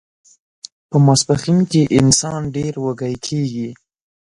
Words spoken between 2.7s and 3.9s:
وږی کیږي